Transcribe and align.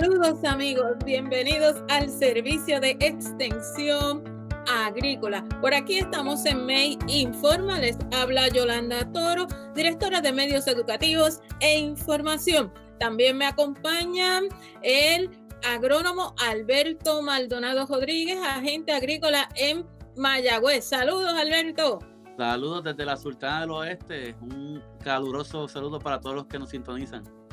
Saludos 0.00 0.42
amigos, 0.42 0.96
bienvenidos 1.04 1.76
al 1.88 2.10
servicio 2.10 2.80
de 2.80 2.96
extensión 2.98 4.24
agrícola. 4.68 5.44
Por 5.60 5.72
aquí 5.72 5.98
estamos 5.98 6.44
en 6.46 6.66
May 6.66 6.98
Informa, 7.06 7.78
les 7.78 7.96
habla 8.12 8.48
Yolanda 8.48 9.08
Toro, 9.12 9.46
directora 9.72 10.20
de 10.20 10.32
medios 10.32 10.66
educativos 10.66 11.38
e 11.60 11.78
información. 11.78 12.72
También 12.98 13.38
me 13.38 13.46
acompaña 13.46 14.40
el 14.82 15.30
agrónomo 15.64 16.34
Alberto 16.44 17.22
Maldonado 17.22 17.86
Rodríguez, 17.86 18.40
agente 18.44 18.90
agrícola 18.90 19.48
en 19.54 19.86
Mayagüez. 20.16 20.86
Saludos 20.86 21.34
Alberto. 21.34 22.00
Saludos 22.36 22.82
desde 22.82 23.04
la 23.04 23.16
Sultana 23.16 23.60
del 23.60 23.70
Oeste. 23.70 24.34
Un 24.40 24.82
caluroso 25.04 25.68
saludo 25.68 26.00
para 26.00 26.18
todos 26.18 26.34
los 26.34 26.46
que 26.46 26.58
nos 26.58 26.70
sintonizan. 26.70 27.43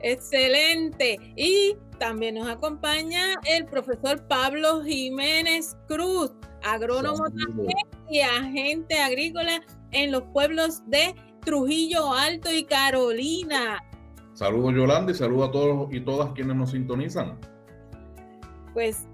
Excelente. 0.00 1.18
Y 1.36 1.76
también 1.98 2.36
nos 2.36 2.48
acompaña 2.48 3.34
el 3.44 3.66
profesor 3.66 4.26
Pablo 4.28 4.82
Jiménez 4.82 5.76
Cruz, 5.88 6.32
agrónomo 6.62 7.24
también 7.30 7.78
y 8.10 8.20
agente 8.20 8.98
agrícola 8.98 9.62
en 9.92 10.12
los 10.12 10.22
pueblos 10.32 10.82
de 10.86 11.14
Trujillo 11.44 12.12
Alto 12.12 12.52
y 12.52 12.64
Carolina. 12.64 13.82
Saludos 14.34 14.74
Yolanda 14.74 15.12
y 15.12 15.14
saludos 15.14 15.48
a 15.48 15.52
todos 15.52 15.94
y 15.94 16.00
todas 16.00 16.32
quienes 16.32 16.56
nos 16.56 16.72
sintonizan. 16.72 17.40
Pues 18.74 19.06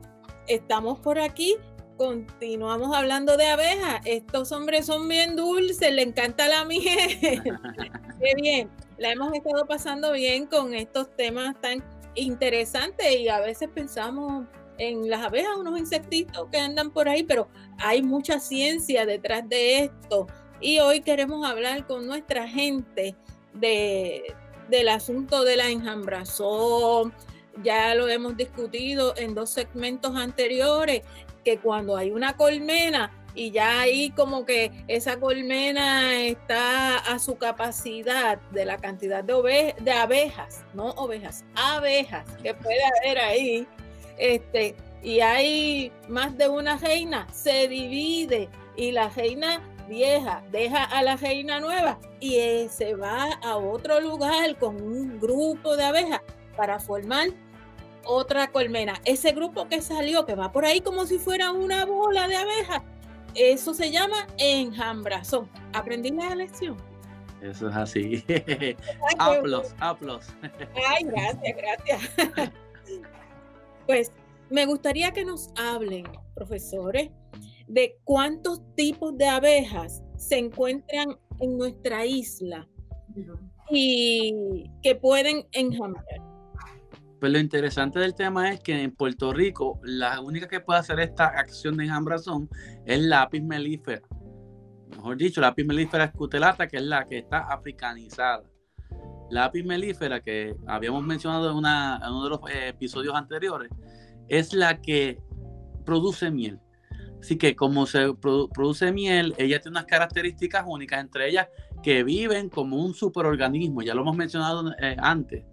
estamos 0.48 0.98
por 0.98 1.18
aquí 1.20 1.56
continuamos 1.96 2.96
hablando 2.96 3.36
de 3.36 3.46
abejas. 3.46 4.00
Estos 4.04 4.50
hombres 4.50 4.86
son 4.86 5.06
bien 5.08 5.36
dulces, 5.36 5.92
le 5.92 6.02
encanta 6.02 6.48
la 6.48 6.64
miel. 6.64 6.82
Qué 7.22 8.34
bien, 8.40 8.70
la 8.98 9.12
hemos 9.12 9.32
estado 9.34 9.66
pasando 9.66 10.12
bien 10.12 10.46
con 10.46 10.74
estos 10.74 11.14
temas 11.16 11.60
tan 11.60 11.82
interesantes 12.14 13.06
y 13.18 13.28
a 13.28 13.40
veces 13.40 13.68
pensamos 13.74 14.46
en 14.78 15.08
las 15.08 15.22
abejas, 15.22 15.56
unos 15.58 15.78
insectitos 15.78 16.48
que 16.50 16.58
andan 16.58 16.90
por 16.90 17.08
ahí, 17.08 17.22
pero 17.22 17.48
hay 17.78 18.02
mucha 18.02 18.40
ciencia 18.40 19.06
detrás 19.06 19.48
de 19.48 19.84
esto. 19.84 20.26
Y 20.60 20.78
hoy 20.78 21.00
queremos 21.00 21.46
hablar 21.46 21.86
con 21.86 22.06
nuestra 22.06 22.48
gente 22.48 23.16
de, 23.54 24.34
del 24.68 24.88
asunto 24.88 25.44
de 25.44 25.56
la 25.56 25.68
enjambrazón. 25.68 27.12
Ya 27.62 27.94
lo 27.94 28.08
hemos 28.08 28.36
discutido 28.36 29.14
en 29.16 29.34
dos 29.34 29.50
segmentos 29.50 30.16
anteriores 30.16 31.02
que 31.44 31.58
cuando 31.58 31.96
hay 31.96 32.10
una 32.10 32.36
colmena 32.36 33.12
y 33.34 33.50
ya 33.50 33.80
ahí 33.80 34.10
como 34.10 34.44
que 34.44 34.70
esa 34.88 35.18
colmena 35.18 36.20
está 36.22 36.98
a 36.98 37.18
su 37.18 37.36
capacidad 37.36 38.40
de 38.50 38.64
la 38.64 38.78
cantidad 38.78 39.24
de, 39.24 39.74
de 39.80 39.92
abejas, 39.92 40.64
no 40.74 40.90
ovejas, 40.90 41.44
abejas 41.54 42.26
que 42.42 42.54
puede 42.54 42.82
haber 42.98 43.18
ahí, 43.18 43.66
este, 44.18 44.76
y 45.02 45.20
hay 45.20 45.92
más 46.08 46.36
de 46.36 46.48
una 46.48 46.76
reina, 46.76 47.26
se 47.32 47.68
divide 47.68 48.48
y 48.76 48.92
la 48.92 49.08
reina 49.08 49.60
vieja 49.88 50.42
deja 50.50 50.84
a 50.84 51.02
la 51.02 51.16
reina 51.16 51.60
nueva 51.60 51.98
y 52.20 52.36
eh, 52.36 52.68
se 52.70 52.94
va 52.94 53.32
a 53.42 53.56
otro 53.56 54.00
lugar 54.00 54.56
con 54.58 54.80
un 54.80 55.20
grupo 55.20 55.76
de 55.76 55.84
abejas 55.84 56.20
para 56.56 56.78
formar 56.78 57.28
otra 58.04 58.48
colmena. 58.48 59.00
Ese 59.04 59.32
grupo 59.32 59.68
que 59.68 59.82
salió, 59.82 60.24
que 60.24 60.34
va 60.34 60.52
por 60.52 60.64
ahí 60.64 60.80
como 60.80 61.06
si 61.06 61.18
fuera 61.18 61.52
una 61.52 61.84
bola 61.84 62.28
de 62.28 62.36
abejas, 62.36 62.82
eso 63.34 63.74
se 63.74 63.90
llama 63.90 64.26
enjambrazón. 64.38 65.48
¿Aprendí 65.72 66.10
la 66.10 66.34
lección? 66.34 66.76
Eso 67.40 67.68
es 67.68 67.76
así. 67.76 68.24
aplos, 69.18 69.74
aplos. 69.80 70.26
Ay, 70.88 71.04
gracias, 71.04 71.56
gracias. 71.56 72.52
pues 73.86 74.12
me 74.50 74.66
gustaría 74.66 75.12
que 75.12 75.24
nos 75.24 75.50
hablen, 75.56 76.04
profesores, 76.34 77.10
de 77.66 77.98
cuántos 78.04 78.60
tipos 78.74 79.16
de 79.16 79.26
abejas 79.26 80.02
se 80.16 80.38
encuentran 80.38 81.18
en 81.40 81.56
nuestra 81.56 82.04
isla 82.06 82.68
y 83.70 84.70
que 84.82 84.94
pueden 84.94 85.46
enjambrar. 85.52 86.31
Pues 87.22 87.30
lo 87.30 87.38
interesante 87.38 88.00
del 88.00 88.16
tema 88.16 88.50
es 88.50 88.58
que 88.58 88.82
en 88.82 88.90
Puerto 88.90 89.32
Rico 89.32 89.78
la 89.84 90.20
única 90.20 90.48
que 90.48 90.58
puede 90.58 90.80
hacer 90.80 90.98
esta 90.98 91.26
acción 91.26 91.76
de 91.76 91.84
enjambrazón 91.84 92.50
es 92.84 92.98
la 92.98 93.22
apis 93.22 93.44
melífera. 93.44 94.02
Mejor 94.90 95.16
dicho, 95.16 95.40
la 95.40 95.46
apis 95.46 95.64
melífera 95.64 96.06
escutelata, 96.06 96.66
que 96.66 96.78
es 96.78 96.82
la 96.82 97.04
que 97.04 97.18
está 97.18 97.38
africanizada. 97.38 98.42
La 99.30 99.44
apis 99.44 99.64
melífera, 99.64 100.20
que 100.20 100.56
habíamos 100.66 101.04
mencionado 101.04 101.48
en, 101.52 101.58
uno 101.58 102.24
de 102.24 102.30
los 102.30 102.40
eh, 102.50 102.70
episodios 102.70 103.14
anteriores, 103.14 103.70
es 104.26 104.52
la 104.52 104.80
que 104.80 105.22
produce 105.86 106.28
miel. 106.28 106.58
Así 107.20 107.38
que 107.38 107.54
como 107.54 107.86
se 107.86 108.14
produce 108.14 108.90
miel, 108.90 109.32
ella 109.38 109.60
tiene 109.60 109.78
unas 109.78 109.86
características 109.86 110.64
únicas, 110.66 111.00
entre 111.00 111.28
ellas 111.28 111.46
que 111.84 112.02
viven 112.02 112.48
como 112.48 112.84
un 112.84 112.94
superorganismo, 112.94 113.80
ya 113.82 113.94
lo 113.94 114.02
hemos 114.02 114.16
mencionado 114.16 114.74
eh, 114.80 114.96
antes 114.98 115.44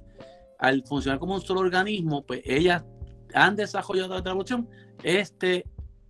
al 0.59 0.83
funcionar 0.85 1.19
como 1.19 1.35
un 1.35 1.41
solo 1.41 1.61
organismo, 1.61 2.23
pues 2.25 2.41
ellas 2.45 2.83
han 3.33 3.55
desarrollado 3.55 4.13
la 4.13 4.21
traducción 4.21 4.69
este 5.03 5.65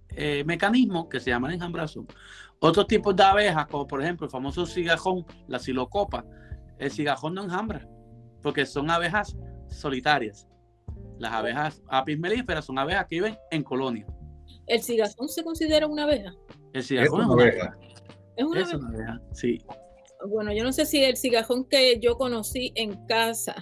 eh, 0.09 0.43
mecanismo 0.43 1.07
que 1.07 1.19
se 1.19 1.29
llama 1.29 1.47
el 1.47 1.55
enjambrazo. 1.55 2.05
Otros 2.59 2.87
tipos 2.87 3.15
de 3.15 3.23
abejas, 3.23 3.67
como 3.67 3.87
por 3.87 4.01
ejemplo 4.01 4.25
el 4.25 4.31
famoso 4.31 4.65
cigajón, 4.65 5.25
la 5.47 5.59
silocopa, 5.59 6.25
el 6.79 6.91
cigajón 6.91 7.35
no 7.35 7.43
enjambra, 7.43 7.87
porque 8.41 8.65
son 8.65 8.89
abejas 8.89 9.37
solitarias. 9.69 10.47
Las 11.19 11.33
abejas 11.33 11.81
apis 11.87 12.17
melíferas 12.17 12.65
son 12.65 12.79
abejas 12.79 13.05
que 13.07 13.15
viven 13.17 13.37
en 13.51 13.63
colonia. 13.63 14.07
¿El 14.65 14.81
cigajón 14.81 15.29
se 15.29 15.43
considera 15.43 15.85
una 15.85 16.03
abeja? 16.03 16.33
El 16.73 16.83
cigajón 16.83 17.21
es 17.21 17.27
una, 17.27 17.43
abeja. 17.43 17.77
Es 18.35 18.45
una, 18.45 18.61
es 18.61 18.73
una 18.73 18.87
abeja, 18.87 19.21
sí. 19.31 19.59
Bueno, 20.27 20.51
yo 20.53 20.63
no 20.63 20.73
sé 20.73 20.85
si 20.85 21.03
el 21.03 21.17
cigajón 21.17 21.65
que 21.65 21.99
yo 21.99 22.17
conocí 22.17 22.71
en 22.75 23.05
casa 23.05 23.55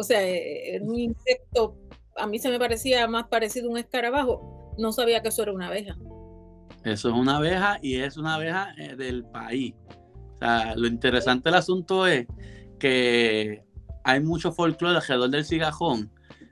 o 0.00 0.02
sea, 0.02 0.26
eh, 0.26 0.76
es 0.76 0.82
un 0.82 0.98
insecto, 0.98 1.76
a 2.16 2.26
mí 2.26 2.38
se 2.38 2.48
me 2.48 2.58
parecía 2.58 3.06
más 3.06 3.28
parecido 3.28 3.68
a 3.68 3.72
un 3.72 3.78
escarabajo. 3.78 4.74
No 4.78 4.92
sabía 4.92 5.20
que 5.20 5.28
eso 5.28 5.42
era 5.42 5.52
una 5.52 5.66
abeja. 5.66 5.94
Eso 6.84 7.10
es 7.10 7.14
una 7.14 7.36
abeja 7.36 7.78
y 7.82 7.96
es 7.96 8.16
una 8.16 8.36
abeja 8.36 8.74
eh, 8.78 8.96
del 8.96 9.24
país. 9.24 9.74
O 10.36 10.38
sea, 10.38 10.74
lo 10.74 10.86
interesante 10.86 11.50
del 11.50 11.58
asunto 11.58 12.06
es 12.06 12.26
que 12.78 13.62
hay 14.02 14.20
mucho 14.20 14.52
folclore 14.52 14.96
alrededor 14.96 15.28
del 15.28 15.44
cigajón. 15.44 16.10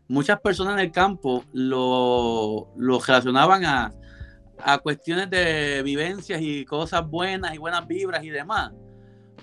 Muchas 0.09 0.41
personas 0.41 0.75
en 0.75 0.81
el 0.81 0.93
campo 0.93 1.45
lo, 1.55 2.69
relacionaban 2.77 3.65
a 3.65 4.79
cuestiones 4.83 5.31
de 5.31 5.83
vivencias 5.83 6.43
y 6.43 6.67
cosas 6.67 7.09
buenas 7.09 7.55
y 7.55 7.59
buenas 7.59 7.87
vibras 7.87 8.23
y 8.23 8.29
demás 8.29 8.73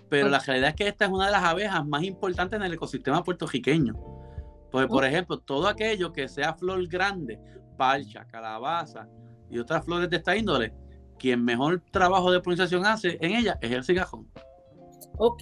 pero 0.10 0.30
la 0.30 0.40
realidad 0.40 0.70
es 0.70 0.76
que 0.76 0.88
esta 0.88 1.06
es 1.06 1.12
una 1.12 1.26
de 1.28 1.32
las 1.32 1.44
abejas 1.44 1.86
más 1.86 2.04
importantes 2.04 2.58
en 2.58 2.66
el 2.66 2.74
ecosistema 2.74 3.24
puertorriqueño. 3.24 3.94
Porque, 4.72 4.88
por 4.88 5.06
ejemplo, 5.06 5.40
todo 5.40 5.68
aquello 5.68 6.12
que 6.12 6.28
sea 6.28 6.54
flor 6.54 6.86
grande, 6.88 7.40
palcha, 7.78 8.26
calabaza 8.26 9.08
y 9.50 9.58
otras 9.58 9.86
flores 9.86 10.10
de 10.10 10.18
esta 10.18 10.36
índole, 10.36 10.74
quien 11.18 11.44
mejor 11.44 11.82
trabajo 11.92 12.32
de 12.32 12.42
polinización 12.42 12.86
hace 12.86 13.18
en 13.22 13.36
ella 13.36 13.58
es 13.62 13.72
el 13.72 13.84
cigajón. 13.84 14.28
Ok, 15.18 15.42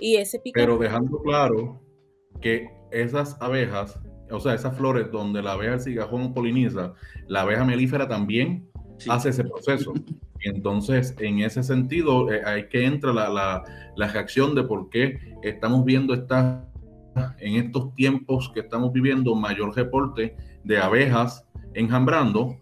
y 0.00 0.16
ese 0.16 0.38
pico. 0.40 0.54
Pero 0.54 0.76
dejando 0.76 1.20
claro 1.22 1.80
que 2.40 2.68
esas 2.90 3.40
abejas, 3.40 3.98
o 4.30 4.40
sea, 4.40 4.54
esas 4.54 4.76
flores 4.76 5.10
donde 5.10 5.42
la 5.42 5.52
abeja 5.52 5.74
el 5.74 5.80
cigajón 5.80 6.34
poliniza, 6.34 6.94
la 7.28 7.42
abeja 7.42 7.64
melífera 7.64 8.06
también 8.06 8.68
hace 9.08 9.30
ese 9.30 9.44
proceso. 9.44 9.92
Entonces, 10.46 11.14
en 11.18 11.40
ese 11.40 11.62
sentido, 11.64 12.32
eh, 12.32 12.40
hay 12.44 12.68
que 12.68 12.84
entrar 12.84 13.14
la, 13.14 13.64
la, 13.96 14.06
reacción 14.08 14.54
de 14.54 14.62
por 14.62 14.88
qué 14.90 15.18
estamos 15.42 15.84
viendo 15.84 16.14
esta, 16.14 16.64
en 17.38 17.56
estos 17.56 17.92
tiempos 17.94 18.50
que 18.54 18.60
estamos 18.60 18.92
viviendo 18.92 19.34
mayor 19.34 19.74
reporte 19.74 20.36
de 20.62 20.78
abejas 20.78 21.44
enjambrando 21.74 22.60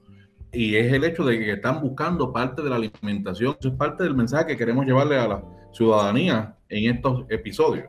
y 0.50 0.76
es 0.76 0.92
el 0.92 1.04
hecho 1.04 1.24
de 1.24 1.38
que 1.38 1.52
están 1.52 1.82
buscando 1.82 2.32
parte 2.32 2.62
de 2.62 2.70
la 2.70 2.76
alimentación. 2.76 3.54
Eso 3.58 3.68
es 3.68 3.74
parte 3.74 4.04
del 4.04 4.14
mensaje 4.14 4.46
que 4.46 4.56
queremos 4.56 4.86
llevarle 4.86 5.18
a 5.18 5.28
la 5.28 5.44
ciudadanía 5.72 6.56
en 6.70 6.94
estos 6.94 7.26
episodios. 7.28 7.86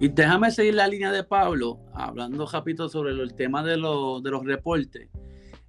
Y 0.00 0.08
déjame 0.08 0.50
seguir 0.50 0.74
la 0.74 0.88
línea 0.88 1.12
de 1.12 1.22
Pablo, 1.22 1.78
hablando 1.94 2.46
rápido 2.50 2.88
sobre 2.88 3.12
el 3.12 3.34
tema 3.34 3.62
de, 3.62 3.72
de 3.72 4.30
los 4.30 4.44
reportes. 4.44 5.08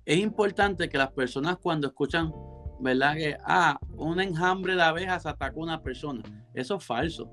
Es 0.05 0.17
importante 0.17 0.89
que 0.89 0.97
las 0.97 1.11
personas 1.11 1.57
cuando 1.57 1.87
escuchan 1.87 2.31
¿verdad? 2.79 3.15
Que, 3.15 3.37
ah, 3.45 3.77
un 3.95 4.19
enjambre 4.19 4.75
de 4.75 4.83
abejas 4.83 5.25
atacó 5.25 5.61
a 5.61 5.63
una 5.63 5.81
persona. 5.81 6.23
Eso 6.53 6.75
es 6.75 6.85
falso. 6.85 7.29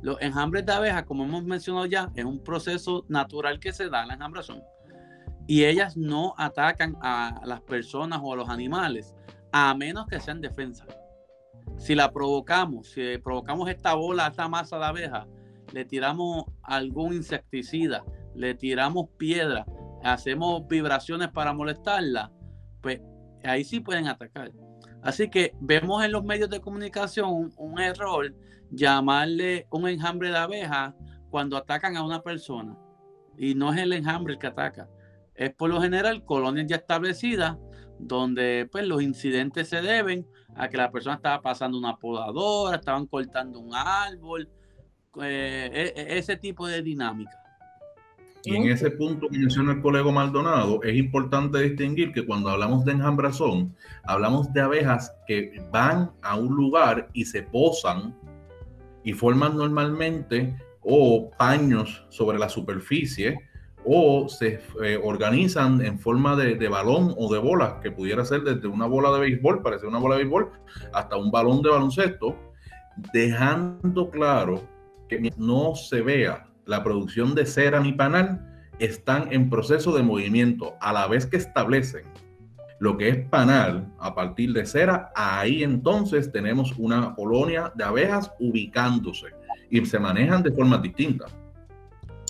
Los 0.00 0.20
enjambres 0.20 0.64
de 0.64 0.72
abejas, 0.72 1.04
como 1.04 1.24
hemos 1.24 1.44
mencionado 1.44 1.86
ya, 1.86 2.10
es 2.14 2.24
un 2.24 2.42
proceso 2.42 3.04
natural 3.08 3.58
que 3.58 3.72
se 3.72 3.88
da 3.88 4.02
en 4.02 4.08
la 4.08 4.14
enjambrazón. 4.14 4.62
Y 5.46 5.64
ellas 5.64 5.96
no 5.96 6.34
atacan 6.36 6.96
a 7.02 7.40
las 7.44 7.60
personas 7.62 8.20
o 8.22 8.32
a 8.32 8.36
los 8.36 8.48
animales, 8.48 9.14
a 9.50 9.74
menos 9.74 10.06
que 10.06 10.20
sean 10.20 10.40
defensa. 10.40 10.84
Si 11.78 11.94
la 11.94 12.12
provocamos, 12.12 12.90
si 12.90 13.18
provocamos 13.18 13.68
esta 13.68 13.94
bola, 13.94 14.28
esta 14.28 14.48
masa 14.48 14.78
de 14.78 14.84
abejas, 14.84 15.26
le 15.72 15.84
tiramos 15.84 16.44
algún 16.62 17.14
insecticida, 17.14 18.04
le 18.34 18.54
tiramos 18.54 19.08
piedra, 19.16 19.66
hacemos 20.04 20.66
vibraciones 20.68 21.28
para 21.28 21.52
molestarla, 21.52 22.32
pues 22.80 23.00
ahí 23.44 23.64
sí 23.64 23.80
pueden 23.80 24.06
atacar. 24.06 24.52
Así 25.02 25.28
que 25.30 25.54
vemos 25.60 26.04
en 26.04 26.12
los 26.12 26.24
medios 26.24 26.50
de 26.50 26.60
comunicación 26.60 27.52
un, 27.56 27.80
error 27.80 28.34
llamarle 28.70 29.66
un 29.70 29.88
enjambre 29.88 30.30
de 30.30 30.36
abeja 30.36 30.94
cuando 31.30 31.56
atacan 31.56 31.96
a 31.96 32.04
una 32.04 32.22
persona. 32.22 32.76
Y 33.36 33.54
no 33.54 33.72
es 33.72 33.80
el 33.80 33.92
enjambre 33.92 34.34
el 34.34 34.38
que 34.38 34.48
ataca. 34.48 34.88
Es 35.34 35.54
por 35.54 35.70
lo 35.70 35.80
general 35.80 36.24
colonias 36.24 36.66
ya 36.66 36.76
establecidas 36.76 37.56
donde 37.98 38.68
pues, 38.70 38.86
los 38.86 39.02
incidentes 39.02 39.68
se 39.68 39.80
deben 39.80 40.26
a 40.56 40.68
que 40.68 40.76
la 40.76 40.90
persona 40.90 41.16
estaba 41.16 41.40
pasando 41.40 41.78
una 41.78 41.96
podadora, 41.96 42.76
estaban 42.76 43.06
cortando 43.06 43.60
un 43.60 43.74
árbol, 43.74 44.48
eh, 45.22 45.92
e, 45.96 46.00
e, 46.00 46.18
ese 46.18 46.36
tipo 46.36 46.66
de 46.66 46.82
dinámica. 46.82 47.47
Y 48.44 48.54
en 48.54 48.68
ese 48.68 48.90
punto 48.90 49.28
que 49.28 49.38
menciona 49.38 49.72
el 49.72 49.82
colega 49.82 50.10
Maldonado, 50.10 50.82
es 50.82 50.96
importante 50.96 51.60
distinguir 51.60 52.12
que 52.12 52.24
cuando 52.24 52.50
hablamos 52.50 52.84
de 52.84 52.92
enjambrazón, 52.92 53.74
hablamos 54.04 54.52
de 54.52 54.60
abejas 54.60 55.12
que 55.26 55.60
van 55.72 56.12
a 56.22 56.36
un 56.36 56.54
lugar 56.54 57.08
y 57.12 57.24
se 57.24 57.42
posan 57.42 58.14
y 59.02 59.12
forman 59.12 59.56
normalmente 59.56 60.56
o 60.82 61.30
paños 61.36 62.04
sobre 62.08 62.38
la 62.38 62.48
superficie 62.48 63.38
o 63.84 64.28
se 64.28 64.60
eh, 64.82 65.00
organizan 65.02 65.80
en 65.84 65.98
forma 65.98 66.36
de, 66.36 66.56
de, 66.56 66.68
balón 66.68 67.14
o 67.16 67.32
de 67.32 67.38
bola, 67.38 67.80
que 67.82 67.90
pudiera 67.90 68.24
ser 68.24 68.42
desde 68.42 68.68
una 68.68 68.86
bola 68.86 69.10
de 69.12 69.20
béisbol, 69.20 69.62
parece 69.62 69.86
una 69.86 69.98
bola 69.98 70.16
de 70.16 70.22
béisbol, 70.24 70.50
hasta 70.92 71.16
un 71.16 71.30
balón 71.30 71.62
de 71.62 71.70
baloncesto, 71.70 72.36
dejando 73.12 74.10
claro 74.10 74.62
que 75.08 75.32
no 75.36 75.74
se 75.74 76.02
vea 76.02 76.47
la 76.68 76.84
producción 76.84 77.34
de 77.34 77.46
cera 77.46 77.80
ni 77.80 77.92
panal, 77.92 78.44
están 78.78 79.32
en 79.32 79.48
proceso 79.48 79.96
de 79.96 80.02
movimiento 80.02 80.74
a 80.80 80.92
la 80.92 81.08
vez 81.08 81.24
que 81.26 81.38
establecen 81.38 82.04
lo 82.78 82.96
que 82.96 83.08
es 83.08 83.28
panal 83.28 83.90
a 83.98 84.14
partir 84.14 84.52
de 84.52 84.66
cera, 84.66 85.10
ahí 85.16 85.64
entonces 85.64 86.30
tenemos 86.30 86.72
una 86.76 87.14
colonia 87.14 87.72
de 87.74 87.82
abejas 87.82 88.30
ubicándose 88.38 89.28
y 89.70 89.84
se 89.84 89.98
manejan 89.98 90.42
de 90.42 90.52
forma 90.52 90.78
distinta. 90.78 91.24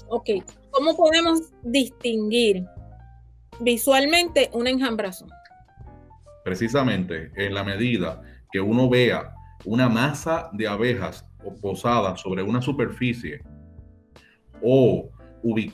Ok, 0.09 0.31
¿cómo 0.71 0.97
podemos 0.97 1.53
distinguir 1.65 2.65
visualmente 3.61 4.49
una 4.55 4.71
enjambrazón? 4.71 5.29
Precisamente 6.45 7.33
en 7.37 7.53
la 7.53 7.65
medida 7.65 8.23
que 8.51 8.61
uno 8.61 8.89
vea 8.89 9.35
una 9.65 9.89
masa 9.89 10.49
de 10.53 10.67
abejas 10.67 11.27
posada 11.61 12.17
sobre 12.17 12.43
una 12.43 12.63
superficie 12.63 13.43
o, 14.63 15.11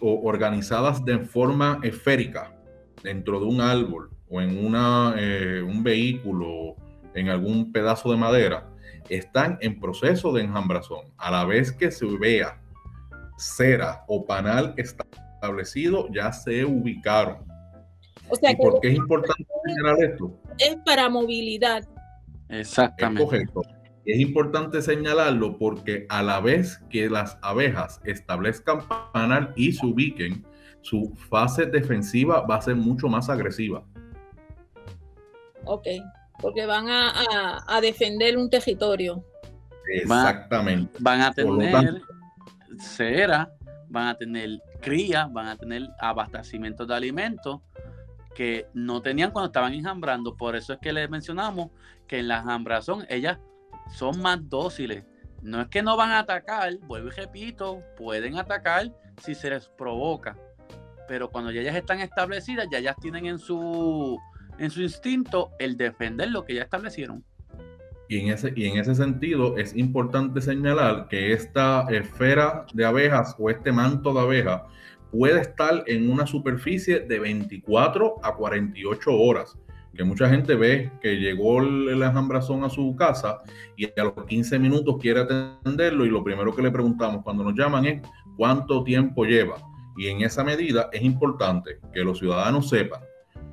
organizadas 0.01 1.05
de 1.05 1.19
forma 1.21 1.81
esférica 1.83 2.55
dentro 3.03 3.41
de 3.41 3.47
un 3.47 3.61
árbol 3.61 4.11
o 4.29 4.41
en 4.41 4.65
una, 4.65 5.15
eh, 5.17 5.63
un 5.63 5.83
vehículo, 5.83 6.77
en 7.15 7.29
algún 7.29 7.73
pedazo 7.73 8.11
de 8.11 8.17
madera, 8.17 8.69
están 9.09 9.59
en 9.61 9.81
proceso 9.81 10.33
de 10.33 10.43
enjambrazón. 10.43 11.07
A 11.17 11.31
la 11.31 11.45
vez 11.45 11.73
que 11.73 11.91
se 11.91 12.07
vea 12.07 12.61
cera 13.37 14.05
o 14.07 14.25
panal 14.25 14.75
establecido, 14.77 16.09
ya 16.13 16.33
se 16.33 16.65
ubicaron. 16.65 17.45
O 18.29 18.37
sea, 18.37 18.53
¿Y 18.53 18.57
por 18.57 18.81
qué 18.81 18.89
es 18.89 18.95
importante 18.97 19.47
señalar 19.67 20.03
esto? 20.03 20.41
Es 20.59 20.77
para 20.85 21.09
movilidad. 21.09 21.85
Exactamente. 22.49 23.37
Es 23.37 23.51
importante 24.07 24.83
señalarlo 24.83 25.59
porque 25.59 26.07
a 26.09 26.23
la 26.23 26.41
vez 26.41 26.79
que 26.91 27.09
las 27.09 27.39
abejas 27.43 28.01
establezcan 28.05 28.87
panal 29.13 29.53
y 29.57 29.73
se 29.73 29.87
ubiquen, 29.87 30.45
su 30.83 31.13
fase 31.31 31.67
defensiva 31.67 32.43
va 32.43 32.57
a 32.57 32.63
ser 32.63 32.77
mucho 32.77 33.09
más 33.09 33.31
agresiva. 33.31 33.85
Ok, 35.65 35.87
porque 36.41 36.67
van 36.67 36.87
a, 36.89 37.81
defender 37.81 38.37
un 38.37 38.51
territorio. 38.51 39.25
Exactamente. 39.91 40.99
Van, 41.01 41.23
a 41.23 41.33
tener 41.33 42.03
cera, 42.79 43.51
van 43.89 44.09
a 44.09 44.15
tener 44.15 44.61
cría, 44.81 45.27
van 45.31 45.49
a 45.49 45.57
tener 45.57 45.89
abastecimiento 45.99 46.85
de 46.85 46.95
alimentos 46.95 47.61
que 48.35 48.67
no 48.75 49.01
tenían 49.01 49.31
cuando 49.31 49.47
estaban 49.47 49.73
enjambrando. 49.73 50.37
Por 50.37 50.57
eso 50.57 50.75
es 50.75 50.79
que 50.81 50.93
les 50.93 51.09
mencionamos 51.09 51.71
que 52.07 52.19
en 52.19 52.29
la 52.29 52.41
enjambrazón 52.41 53.07
ellas 53.09 53.39
son 53.93 54.21
más 54.21 54.49
dóciles. 54.49 55.05
No 55.43 55.61
es 55.61 55.69
que 55.69 55.83
no 55.83 55.97
van 55.97 56.11
a 56.11 56.21
atacar, 56.21 56.79
vuelvo 56.87 57.09
y 57.09 57.11
repito, 57.11 57.83
pueden 57.97 58.39
atacar 58.39 58.93
si 59.23 59.35
se 59.35 59.51
les 59.51 59.69
provoca. 59.69 60.37
Pero 61.07 61.31
cuando 61.31 61.51
ya 61.51 61.61
ellas 61.61 61.77
están 61.77 62.01
establecidas, 62.01 62.67
ya 62.71 62.79
ellas 62.79 62.97
tienen 63.01 63.27
en 63.27 63.39
su, 63.39 64.19
en 64.59 64.71
su 64.71 64.81
instinto 64.81 65.51
el 65.59 65.77
defender 65.77 66.31
lo 66.31 66.45
que 66.45 66.55
ya 66.55 66.63
establecieron. 66.63 67.23
Y 68.09 68.21
en, 68.21 68.29
ese, 68.29 68.53
y 68.55 68.67
en 68.67 68.79
ese 68.79 68.95
sentido 68.95 69.57
es 69.57 69.77
importante 69.77 70.41
señalar 70.41 71.09
que 71.09 71.33
esta 71.33 71.87
esfera 71.91 72.67
de 72.73 72.85
abejas 72.85 73.35
o 73.39 73.51
este 73.51 73.73
manto 73.73 74.13
de 74.13 74.21
abeja 74.21 74.67
puede 75.11 75.41
estar 75.41 75.85
en 75.87 76.11
una 76.11 76.27
superficie 76.27 77.01
de 77.01 77.19
24 77.19 78.17
a 78.23 78.35
48 78.35 79.11
horas 79.13 79.57
que 79.95 80.05
mucha 80.05 80.29
gente 80.29 80.55
ve 80.55 80.91
que 81.01 81.17
llegó 81.17 81.61
el, 81.61 82.03
enjambrazón 82.03 82.65
a 82.65 82.71
su 82.71 82.95
casa 82.97 83.41
y 83.77 83.87
a 83.87 84.05
los 84.05 84.27
15 84.27 84.59
minutos 84.59 84.97
quiere 85.01 85.21
atenderlo 85.21 86.05
y 86.05 86.11
lo 86.11 86.25
primero 86.25 86.55
que 86.55 86.63
le 86.63 86.71
preguntamos 86.71 87.23
cuando 87.23 87.45
nos 87.45 87.55
llaman 87.55 87.85
es 87.87 88.03
cuánto 88.37 88.83
tiempo 88.85 89.25
lleva. 89.25 89.57
Y 89.97 90.09
en 90.09 90.23
esa 90.23 90.43
medida 90.43 90.89
es 90.93 91.03
importante 91.03 91.79
que 91.93 92.03
los 92.03 92.19
ciudadanos 92.19 92.69
sepan 92.69 93.01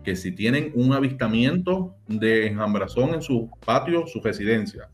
que 0.04 0.16
si 0.16 0.32
tienen 0.32 0.72
un 0.74 0.94
avistamiento 0.94 1.96
de 2.08 2.48
enjambrazón 2.48 3.14
en 3.14 3.22
su 3.22 3.52
patio, 3.64 4.08
su 4.08 4.20
residencia, 4.22 4.90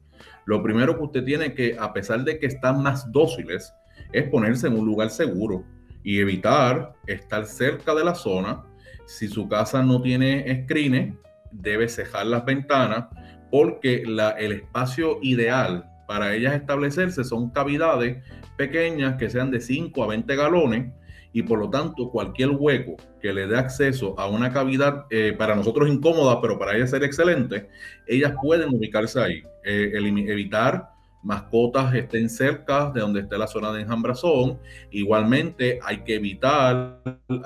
lo 0.45 0.61
primero 0.61 0.97
que 0.97 1.03
usted 1.03 1.23
tiene 1.23 1.53
que, 1.53 1.77
a 1.79 1.93
pesar 1.93 2.23
de 2.23 2.39
que 2.39 2.47
están 2.47 2.81
más 2.81 3.09
dóciles, 3.11 3.73
es 4.11 4.29
ponerse 4.29 4.67
en 4.67 4.77
un 4.77 4.85
lugar 4.85 5.09
seguro 5.09 5.63
y 6.03 6.19
evitar 6.19 6.93
estar 7.05 7.45
cerca 7.45 7.93
de 7.93 8.03
la 8.03 8.15
zona. 8.15 8.63
Si 9.05 9.27
su 9.27 9.47
casa 9.47 9.83
no 9.83 10.01
tiene 10.01 10.63
screenes, 10.63 11.13
debe 11.51 11.87
cejar 11.89 12.25
las 12.27 12.45
ventanas 12.45 13.05
porque 13.51 14.03
el 14.03 14.51
espacio 14.51 15.19
ideal 15.21 15.89
para 16.07 16.33
ellas 16.33 16.55
establecerse 16.55 17.23
son 17.23 17.49
cavidades 17.51 18.23
pequeñas 18.57 19.15
que 19.17 19.29
sean 19.29 19.51
de 19.51 19.61
5 19.61 20.03
a 20.03 20.07
20 20.07 20.35
galones 20.35 20.91
y 21.33 21.43
por 21.43 21.59
lo 21.59 21.69
tanto 21.69 22.09
cualquier 22.09 22.49
hueco 22.49 22.95
que 23.21 23.33
le 23.33 23.45
dé 23.45 23.57
acceso 23.57 24.19
a 24.19 24.27
una 24.27 24.51
cavidad 24.51 25.05
eh, 25.09 25.35
para 25.37 25.55
nosotros 25.55 25.89
incómoda, 25.89 26.41
pero 26.41 26.57
para 26.57 26.75
ellas 26.75 26.89
ser 26.89 27.03
excelente, 27.03 27.69
ellas 28.07 28.33
pueden 28.41 28.73
ubicarse 28.73 29.19
ahí, 29.19 29.43
eh, 29.63 29.91
evitar 29.93 30.89
mascotas 31.27 31.93
estén 31.93 32.29
cerca 32.29 32.89
de 32.91 33.01
donde 33.01 33.19
esté 33.19 33.37
la 33.37 33.47
zona 33.47 33.73
de 33.73 33.81
enjambrazón. 33.81 34.59
Igualmente 34.91 35.79
hay 35.83 36.03
que 36.05 36.15
evitar 36.15 37.01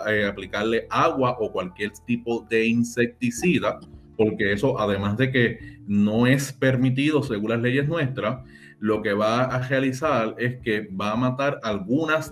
eh, 0.07 0.25
aplicarle 0.25 0.85
agua 0.89 1.35
o 1.39 1.51
cualquier 1.51 1.91
tipo 2.05 2.45
de 2.47 2.67
insecticida 2.67 3.79
porque 4.17 4.53
eso, 4.53 4.79
además 4.79 5.17
de 5.17 5.31
que 5.31 5.79
no 5.88 6.27
es 6.27 6.53
permitido 6.53 7.23
según 7.23 7.50
las 7.50 7.61
leyes 7.61 7.88
nuestras, 7.88 8.45
lo 8.77 9.01
que 9.01 9.13
va 9.13 9.45
a 9.45 9.67
realizar 9.67 10.35
es 10.38 10.59
que 10.61 10.88
va 10.89 11.13
a 11.13 11.15
matar 11.15 11.59
algunas 11.63 12.31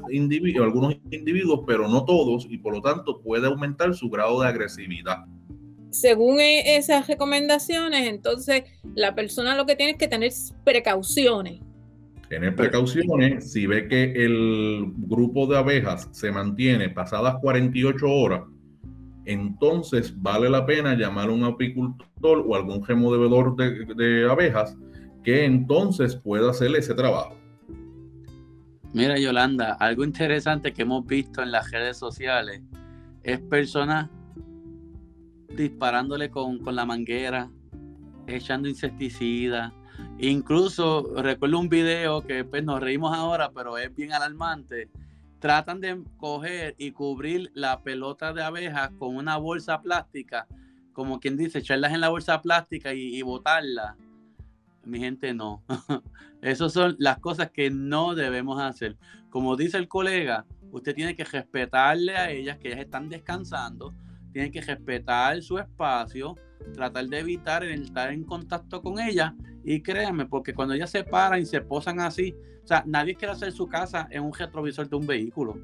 algunos 0.62 0.96
individuos, 1.10 1.62
pero 1.66 1.88
no 1.88 2.06
todos, 2.06 2.46
y 2.48 2.60
por 2.60 2.76
lo 2.76 2.82
tanto 2.82 3.22
puede 3.22 3.48
aumentar 3.48 3.96
su 3.96 4.08
grado 4.08 4.42
de 4.42 4.50
agresividad. 4.50 5.26
Según 5.92 6.40
e, 6.40 6.78
esas 6.78 7.08
recomendaciones, 7.08 8.08
entonces 8.08 8.64
la 8.96 9.16
persona 9.16 9.56
lo 9.56 9.66
que 9.66 9.76
tiene 9.76 9.94
es 9.94 9.98
que 9.98 10.08
tener 10.08 10.32
precauciones. 10.64 11.62
Tener 12.28 12.56
precauciones, 12.56 13.52
si 13.52 13.66
ve 13.66 13.88
que 13.88 14.04
el 14.04 14.94
grupo 14.98 15.48
de 15.48 15.58
abejas 15.58 16.08
se 16.12 16.32
mantiene 16.32 16.90
pasadas 16.90 17.38
48 17.42 18.08
horas, 18.08 18.44
entonces 19.26 20.14
vale 20.22 20.50
la 20.50 20.66
pena 20.66 20.96
llamar 20.96 21.30
a 21.30 21.32
un 21.32 21.44
apicultor 21.44 22.46
o 22.48 22.56
algún 22.56 22.86
removedor 22.86 23.56
de, 23.56 23.86
de 23.96 24.30
abejas 24.30 24.78
que 25.24 25.46
entonces 25.46 26.16
pueda 26.16 26.52
hacer 26.52 26.76
ese 26.76 26.94
trabajo. 26.94 27.36
Mira, 28.94 29.20
Yolanda, 29.20 29.74
algo 29.74 30.04
interesante 30.04 30.74
que 30.74 30.84
hemos 30.84 31.06
visto 31.06 31.44
en 31.44 31.52
las 31.52 31.70
redes 31.72 31.98
sociales 31.98 32.62
es 33.24 33.40
personas 33.40 34.10
disparándole 35.56 36.30
con, 36.30 36.60
con 36.60 36.76
la 36.76 36.86
manguera, 36.86 37.50
echando 38.28 38.68
insecticida. 38.68 39.74
Incluso 40.20 41.14
recuerdo 41.18 41.60
un 41.60 41.70
video 41.70 42.22
que 42.22 42.44
pues, 42.44 42.64
nos 42.64 42.82
reímos 42.82 43.16
ahora, 43.16 43.52
pero 43.52 43.78
es 43.78 43.94
bien 43.96 44.14
alarmante, 44.14 44.90
tratan 45.40 45.80
de 45.80 46.04
coger 46.18 46.76
y 46.78 46.92
cubrir 46.92 47.52
la 47.54 47.82
pelota 47.82 48.34
de 48.34 48.44
abejas 48.44 48.92
con 49.00 49.16
una 49.16 49.38
bolsa 49.38 49.82
plástica, 49.82 50.48
como 50.94 51.20
quien 51.20 51.38
dice, 51.38 51.60
echarlas 51.60 51.94
en 51.94 52.02
la 52.02 52.10
bolsa 52.10 52.42
plástica 52.42 52.94
y, 52.94 53.22
botarla. 53.22 53.96
mi 54.84 55.00
gente, 55.00 55.34
no. 55.34 55.64
Esas 56.42 56.74
son 56.74 56.96
las 57.00 57.20
cosas 57.20 57.52
que 57.52 57.70
no 57.70 58.16
debemos 58.16 58.62
hacer. 58.62 58.98
Como 59.30 59.56
dice 59.56 59.78
el 59.78 59.88
colega, 59.88 60.46
usted 60.72 60.96
tiene 60.96 61.16
que 61.16 61.24
respetarle 61.24 62.18
a 62.18 62.32
ellas 62.32 62.58
que 62.58 62.70
ellas 62.70 62.82
están 62.82 63.10
descansando, 63.10 63.94
tiene 64.32 64.52
que 64.52 64.62
respetar 64.62 65.42
su 65.42 65.58
espacio, 65.58 66.36
tratar 66.74 67.08
de 67.08 67.20
evitar 67.20 67.64
estar 67.64 68.12
en 68.12 68.24
contacto 68.24 68.82
con 68.82 69.00
ellas 69.00 69.34
y 69.64 69.82
créanme, 69.82 70.26
porque 70.26 70.54
cuando 70.54 70.74
ellas 70.74 70.90
se 70.90 71.04
paran 71.04 71.42
y 71.42 71.46
se 71.46 71.62
posan 71.62 72.00
así, 72.00 72.36
o 72.64 72.68
sea, 72.68 72.84
nadie 72.86 73.16
quiere 73.16 73.34
hacer 73.34 73.52
su 73.52 73.68
casa 73.68 74.08
en 74.12 74.24
un 74.24 74.34
retrovisor 74.34 74.88
de 74.88 74.96
un 74.96 75.08
vehículo. 75.08 75.60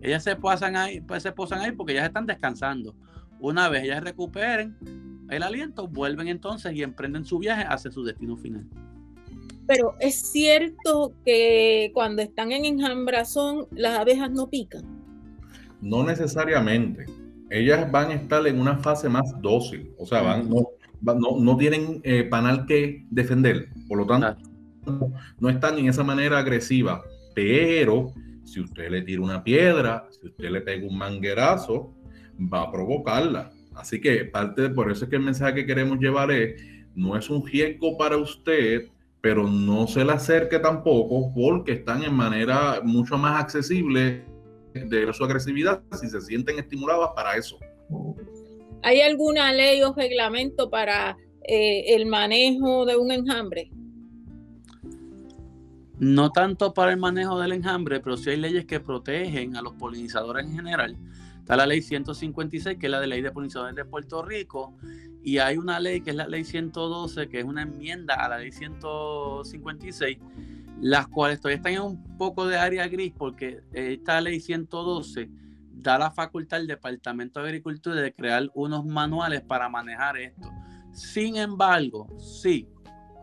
Ellas 0.00 0.22
se 0.22 0.36
posan 0.36 0.76
ahí, 0.76 1.00
pues 1.00 1.22
se 1.22 1.32
posan 1.32 1.60
ahí 1.60 1.72
porque 1.72 1.92
ellas 1.92 2.06
están 2.06 2.26
descansando. 2.26 2.94
Una 3.40 3.68
vez 3.68 3.84
ellas 3.84 4.02
recuperen 4.02 4.76
el 5.30 5.42
aliento, 5.42 5.88
vuelven 5.88 6.28
entonces 6.28 6.72
y 6.74 6.82
emprenden 6.82 7.24
su 7.24 7.38
viaje 7.38 7.64
hacia 7.68 7.90
su 7.90 8.04
destino 8.04 8.36
final. 8.36 8.66
Pero 9.66 9.96
es 9.98 10.30
cierto 10.30 11.14
que 11.24 11.90
cuando 11.92 12.22
están 12.22 12.52
en 12.52 12.64
enjambrazón, 12.64 13.66
las 13.72 13.98
abejas 13.98 14.30
no 14.30 14.48
pican. 14.48 14.84
No 15.80 16.04
necesariamente. 16.04 17.06
Ellas 17.50 17.90
van 17.90 18.10
a 18.10 18.14
estar 18.14 18.46
en 18.46 18.60
una 18.60 18.78
fase 18.78 19.08
más 19.08 19.40
dócil, 19.40 19.92
o 19.98 20.06
sea, 20.06 20.22
van, 20.22 20.48
no, 20.48 20.66
no, 21.38 21.56
tienen 21.56 22.00
eh, 22.02 22.24
panal 22.24 22.66
que 22.66 23.06
defender, 23.10 23.68
por 23.88 23.98
lo 23.98 24.06
tanto, 24.06 24.36
no 25.38 25.48
están 25.48 25.78
en 25.78 25.88
esa 25.88 26.04
manera 26.04 26.38
agresiva. 26.38 27.02
Pero 27.34 28.12
si 28.44 28.60
usted 28.60 28.90
le 28.90 29.02
tira 29.02 29.20
una 29.20 29.44
piedra, 29.44 30.06
si 30.10 30.28
usted 30.28 30.50
le 30.50 30.60
pega 30.60 30.86
un 30.86 30.96
manguerazo, 30.96 31.92
va 32.40 32.62
a 32.62 32.72
provocarla. 32.72 33.52
Así 33.74 34.00
que 34.00 34.24
parte, 34.24 34.70
por 34.70 34.90
eso 34.90 35.04
es 35.04 35.10
que 35.10 35.16
el 35.16 35.22
mensaje 35.22 35.54
que 35.54 35.66
queremos 35.66 35.98
llevar 35.98 36.30
es, 36.30 36.62
no 36.94 37.16
es 37.16 37.28
un 37.28 37.46
riesgo 37.46 37.98
para 37.98 38.16
usted, 38.16 38.88
pero 39.20 39.46
no 39.46 39.86
se 39.86 40.04
le 40.04 40.12
acerque 40.12 40.58
tampoco 40.58 41.32
porque 41.34 41.72
están 41.72 42.02
en 42.04 42.14
manera 42.14 42.80
mucho 42.82 43.18
más 43.18 43.40
accesible 43.40 44.24
de 44.84 45.12
su 45.12 45.24
agresividad 45.24 45.82
si 46.00 46.08
se 46.08 46.20
sienten 46.20 46.58
estimuladas 46.58 47.10
para 47.14 47.36
eso. 47.36 47.58
¿Hay 48.82 49.00
alguna 49.00 49.52
ley 49.52 49.82
o 49.82 49.92
reglamento 49.94 50.70
para 50.70 51.16
eh, 51.42 51.94
el 51.94 52.06
manejo 52.06 52.84
de 52.84 52.96
un 52.96 53.10
enjambre? 53.10 53.70
No 55.98 56.30
tanto 56.30 56.74
para 56.74 56.90
el 56.92 56.98
manejo 56.98 57.38
del 57.40 57.52
enjambre, 57.52 58.00
pero 58.00 58.16
sí 58.16 58.30
hay 58.30 58.36
leyes 58.36 58.66
que 58.66 58.80
protegen 58.80 59.56
a 59.56 59.62
los 59.62 59.74
polinizadores 59.74 60.46
en 60.46 60.54
general 60.54 60.96
Está 61.46 61.54
la 61.54 61.66
ley 61.66 61.80
156, 61.80 62.76
que 62.76 62.86
es 62.86 62.90
la 62.90 62.98
de 62.98 63.06
ley 63.06 63.22
de 63.22 63.30
polinizadores 63.30 63.76
de 63.76 63.84
Puerto 63.84 64.20
Rico, 64.20 64.74
y 65.22 65.38
hay 65.38 65.56
una 65.58 65.78
ley 65.78 66.00
que 66.00 66.10
es 66.10 66.16
la 66.16 66.26
ley 66.26 66.42
112, 66.42 67.28
que 67.28 67.38
es 67.38 67.44
una 67.44 67.62
enmienda 67.62 68.14
a 68.14 68.28
la 68.28 68.38
ley 68.38 68.50
156, 68.50 70.18
las 70.80 71.08
cuales 71.08 71.40
todavía 71.40 71.56
están 71.56 71.72
en 71.72 71.80
un 71.80 72.18
poco 72.18 72.46
de 72.46 72.58
área 72.58 72.86
gris 72.88 73.12
porque 73.16 73.62
esta 73.72 74.20
ley 74.20 74.40
112 74.40 75.30
da 75.72 75.98
la 75.98 76.10
facultad 76.10 76.60
al 76.60 76.66
Departamento 76.66 77.40
de 77.40 77.46
Agricultura 77.46 78.00
de 78.00 78.12
crear 78.12 78.50
unos 78.54 78.84
manuales 78.84 79.42
para 79.42 79.68
manejar 79.68 80.16
esto. 80.16 80.50
Sin 80.92 81.36
embargo, 81.36 82.08
sí, 82.18 82.68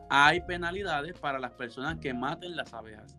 hay 0.10 0.41
penalidades 0.41 1.17
para 1.19 1.39
las 1.39 1.51
personas 1.51 1.98
que 2.00 2.13
maten 2.13 2.55
las 2.55 2.74
abejas. 2.74 3.17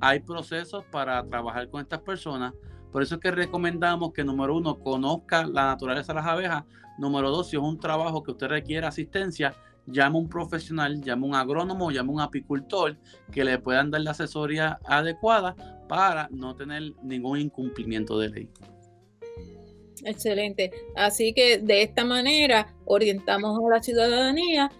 Hay 0.00 0.20
procesos 0.20 0.84
para 0.90 1.24
trabajar 1.24 1.68
con 1.70 1.80
estas 1.80 2.00
personas 2.00 2.52
por 2.94 3.02
eso 3.02 3.16
es 3.16 3.20
que 3.20 3.32
recomendamos 3.32 4.12
que, 4.12 4.22
número 4.22 4.56
uno, 4.56 4.78
conozca 4.78 5.44
la 5.48 5.64
naturaleza 5.64 6.12
de 6.12 6.20
las 6.20 6.26
abejas. 6.28 6.62
Número 6.96 7.28
dos, 7.28 7.50
si 7.50 7.56
es 7.56 7.62
un 7.62 7.76
trabajo 7.76 8.22
que 8.22 8.30
usted 8.30 8.46
requiere 8.46 8.86
asistencia, 8.86 9.52
llame 9.86 10.16
a 10.16 10.20
un 10.20 10.28
profesional, 10.28 11.00
llame 11.00 11.26
a 11.26 11.28
un 11.28 11.34
agrónomo, 11.34 11.90
llame 11.90 12.10
a 12.10 12.12
un 12.12 12.20
apicultor 12.20 12.96
que 13.30 13.44
le 13.44 13.58
puedan 13.58 13.90
dar 13.90 14.00
la 14.00 14.12
asesoría 14.12 14.78
adecuada 14.84 15.54
para 15.88 16.28
no 16.30 16.54
tener 16.56 16.94
ningún 17.02 17.40
incumplimiento 17.40 18.18
de 18.18 18.28
ley. 18.30 18.50
Excelente. 20.04 20.70
Así 20.94 21.32
que 21.32 21.58
de 21.58 21.82
esta 21.82 22.04
manera 22.04 22.74
orientamos 22.84 23.58
a 23.58 23.74
la 23.74 23.82
ciudadanía 23.82 24.70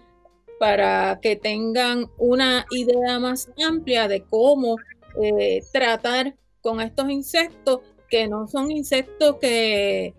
para 0.59 1.19
que 1.21 1.35
tengan 1.35 2.07
una 2.17 2.65
idea 2.71 3.19
más 3.19 3.51
amplia 3.67 4.07
de 4.07 4.23
cómo 4.23 4.77
eh, 5.21 5.61
tratar 5.71 6.35
con 6.61 6.79
estos 6.81 7.09
insectos 7.09 7.81
que 8.09 8.27
no 8.27 8.47
son 8.47 8.71
insectos 8.71 9.37
que, 9.41 10.13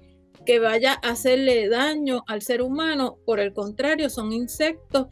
que 0.47 0.59
vaya 0.61 0.99
a 1.03 1.11
hacerle 1.11 1.69
daño 1.69 2.25
al 2.27 2.41
ser 2.41 2.63
humano, 2.63 3.19
por 3.27 3.41
el 3.41 3.53
contrario, 3.53 4.09
son 4.09 4.33
insectos 4.33 5.09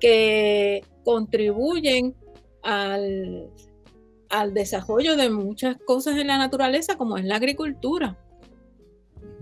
que 0.00 0.82
contribuyen 1.04 2.14
al, 2.62 3.50
al 4.30 4.54
desarrollo 4.54 5.16
de 5.16 5.28
muchas 5.28 5.76
cosas 5.86 6.16
en 6.16 6.28
la 6.28 6.38
naturaleza, 6.38 6.96
como 6.96 7.18
es 7.18 7.24
la 7.24 7.36
agricultura. 7.36 8.18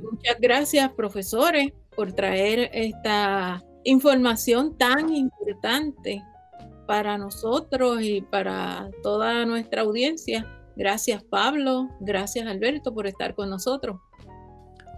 Muchas 0.03 0.41
gracias, 0.41 0.93
profesores, 0.93 1.73
por 1.95 2.13
traer 2.13 2.71
esta 2.73 3.63
información 3.85 4.77
tan 4.77 5.15
importante 5.15 6.23
para 6.87 7.17
nosotros 7.19 8.03
y 8.03 8.21
para 8.21 8.91
toda 9.03 9.47
nuestra 9.47 9.83
audiencia. 9.83 10.47
Gracias 10.77 11.23
Pablo, 11.23 11.89
gracias 12.01 12.47
Alberto 12.47 12.93
por 12.93 13.07
estar 13.07 13.35
con 13.35 13.49
nosotros. 13.51 14.01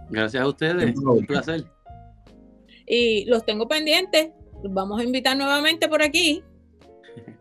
Gracias 0.09 0.43
a 0.43 0.47
ustedes, 0.47 0.95
un 0.97 1.25
placer. 1.25 1.65
Y 2.85 3.25
los 3.25 3.45
tengo 3.45 3.67
pendientes, 3.67 4.29
los 4.63 4.73
vamos 4.73 4.99
a 4.99 5.03
invitar 5.03 5.35
nuevamente 5.35 5.87
por 5.87 6.01
aquí. 6.01 6.43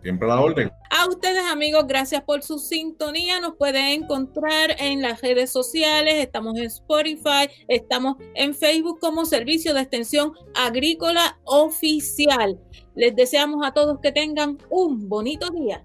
Siempre 0.03 0.31
a 0.31 0.35
la 0.35 0.41
orden. 0.41 0.71
A 0.91 1.09
ustedes 1.09 1.45
amigos, 1.51 1.87
gracias 1.87 2.23
por 2.23 2.43
su 2.43 2.59
sintonía. 2.59 3.41
Nos 3.41 3.57
pueden 3.57 4.03
encontrar 4.03 4.75
en 4.79 5.03
las 5.03 5.21
redes 5.21 5.51
sociales, 5.51 6.15
estamos 6.15 6.57
en 6.57 6.65
Spotify, 6.65 7.49
estamos 7.69 8.17
en 8.35 8.55
Facebook 8.55 8.99
como 9.01 9.27
Servicio 9.27 9.75
de 9.75 9.83
Extensión 9.83 10.33
Agrícola 10.55 11.39
Oficial. 11.45 12.59
Les 12.95 13.15
deseamos 13.15 13.67
a 13.67 13.73
todos 13.73 14.01
que 14.01 14.13
tengan 14.13 14.59
un 14.71 15.09
bonito 15.09 15.51
día. 15.51 15.83